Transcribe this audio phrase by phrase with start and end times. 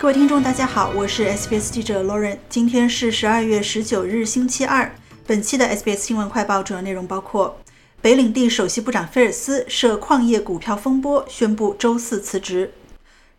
[0.00, 2.38] 各位听众，大家好，我是 SBS 记者 Lauren。
[2.48, 4.94] 今天是十二月十九日，星期二。
[5.26, 7.56] 本期的 SBS 新闻快报主要内容包括：
[8.00, 12.68] 北领地首席部长菲尔斯涉矿业股票风波，宣布周四辞职；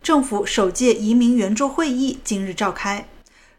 [0.02, 3.04] 政府首届移民圆桌会议今日召开；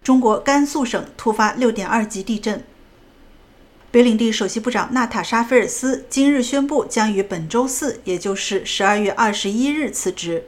[0.04, 2.64] 中国甘肃省突发六点二级地震。
[3.90, 10.44] 北领地首席部长娜塔莎·菲尔斯今日宣布将于本周四，也就是十二月二十一日辞职。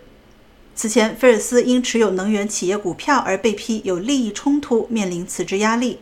[0.75, 5.99] 此前，菲尔斯因持有能源企业股票而被批有利益冲突，面临辞职压力。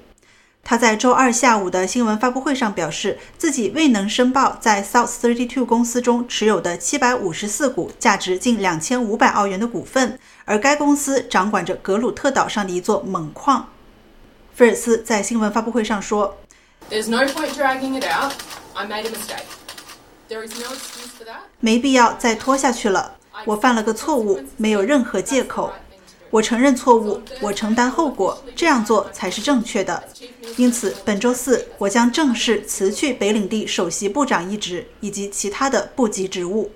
[0.64, 13.70] 他在周二下午的新闻发布会上表示，自己未能申报在 South Thirty Two 公司中持有的七百五十四股价值近两千五百澳元的股份，而该公司掌管着格鲁特岛上的一座锰矿。
[14.54, 16.38] 菲尔斯在新闻发布会上说。
[16.90, 18.34] There's no point dragging it out.
[18.74, 19.46] I made a mistake.
[20.30, 21.42] There is no excuse for that.
[21.60, 23.16] 没必要再拖下去了。
[23.46, 25.72] 我犯了个错误，没有任何借口。
[26.30, 30.02] 我承认错误，我承担后果，这样做才是正确的。
[30.56, 36.72] 因此，本周四我将正式辞去北领地首席部长一职以及其他的部级职务。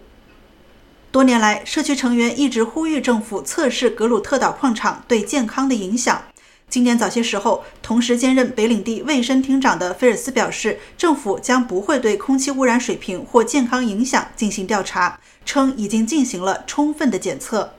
[1.09, 6.21] 多年来，社区成员一直呼吁政府测试格鲁特岛矿场对健康的影响。
[6.67, 17.73] 今年早些时候，同时兼任北领地卫生厅长的菲尔斯表示，政府将不会对空气污染水平或健康影响进行调查，称已经进行了充分的检测。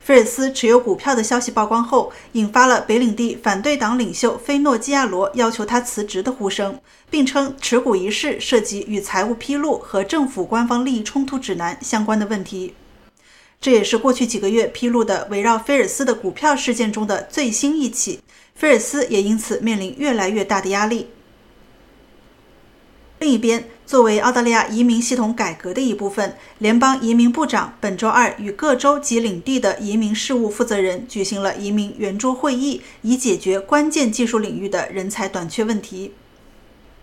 [0.00, 12.74] 菲尔斯持有股票的消息曝光后，引发了北领地反对党领袖菲诺基亚罗要求他辞职的呼声，并称持股一事涉及与财务披露和政府官方利益冲突指南相关的问题。
[13.60, 18.20] 这也是过去几个月披露的围绕菲尔斯的股票事件中的最新一起，
[18.54, 21.08] 菲尔斯也因此面临越来越大的压力。
[23.18, 36.14] 另一边，作为澳大利亚移民系统改革的一部分，联邦移民部长本周二与各州及领地的移民事务负责人举行了移民圆桌会议，以解决关键技术领域的人才短缺问题。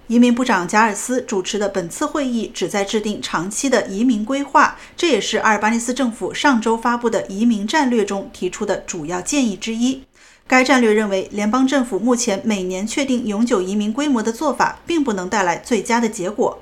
[0.08, 10.02] 移民部长贾尔斯主持的本次会议旨在制定长期的移民规划，这也是阿尔巴尼斯政府上周发布的移民战略中提出的主要建议之一。
[10.48, 16.58] 该战略认为，联邦政府目前每年确定永久移民规模的做法，并不能带来最佳的结果。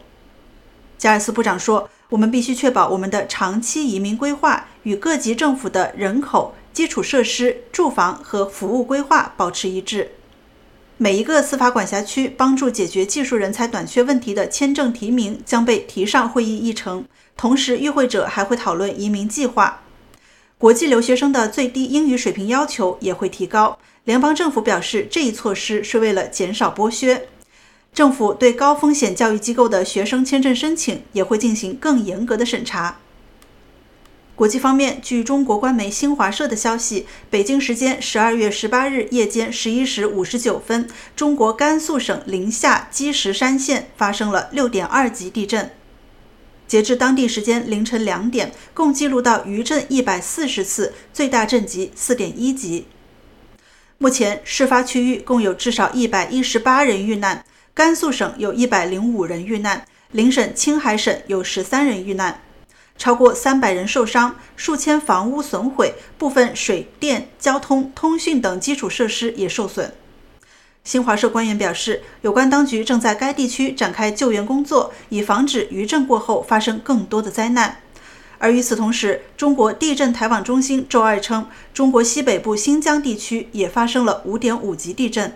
[0.98, 10.10] 贾尔斯部长说：“我们必须确保我们的长期移民规划与各级政府的人口、基础设施、住房和服务规划保持一致。”
[10.98, 17.04] 每一个司法管辖区帮助解决技术人才短缺问题的签证提名将被提上会议议程，
[17.36, 19.82] 同时与会者还会讨论移民计划。
[20.58, 23.78] 国际留学生的最低英语水平要求也会提高。
[24.06, 27.28] 联邦政府表示，这一措施是为了减少剥削。
[27.94, 33.00] 政府对高风险教育机构的学生签证申请也会进行更严格的审查。
[34.36, 45.72] 国际方面，据中国官媒新华社的消息，北京时间十二月十八日夜间十一时五十九分，中国甘肃省临夏积石山县发生了六点二级地震。
[46.68, 52.88] 截至当地时间凌晨两点，共记录到余震一百四十次，最大震级四点一级。
[53.98, 62.42] 目前，事发区域共有至少一百一十八人遇难，甘肃省有一百零五人遇难，邻省青海省有十三人遇难。
[62.98, 69.94] 超过三百人受伤，数千房屋损毁，部分水电、交通、通讯等基础设施也受损。
[70.84, 77.80] 新华社官员表示，有关当局正在该地区展开救援工作，以防止余震过后发生更多的灾难。
[78.38, 85.36] 而与此同时，中国地震台网中心周二称，中国西北部新疆地区也发生了5.5级地震。